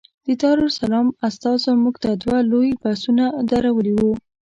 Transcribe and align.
د 0.25 0.27
دارالسلام 0.41 1.07
استازو 1.27 1.71
موږ 1.83 1.95
ته 2.03 2.09
دوه 2.23 2.39
لوی 2.51 2.69
بسونه 2.81 3.23
درولي 3.51 3.93
وو. 3.99 4.13